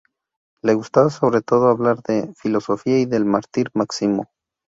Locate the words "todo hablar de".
1.43-2.33